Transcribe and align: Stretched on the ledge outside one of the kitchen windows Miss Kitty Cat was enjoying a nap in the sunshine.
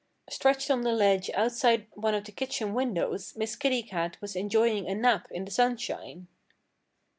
Stretched 0.31 0.71
on 0.71 0.81
the 0.81 0.93
ledge 0.93 1.29
outside 1.35 1.85
one 1.91 2.15
of 2.15 2.23
the 2.23 2.31
kitchen 2.31 2.73
windows 2.73 3.35
Miss 3.35 3.55
Kitty 3.55 3.83
Cat 3.83 4.17
was 4.19 4.35
enjoying 4.35 4.87
a 4.87 4.95
nap 4.95 5.27
in 5.29 5.45
the 5.45 5.51
sunshine. 5.51 6.27